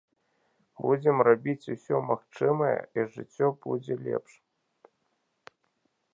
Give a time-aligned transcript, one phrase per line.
[0.85, 4.43] Будзем рабіць усё магчымае і жыццё будзе лепш.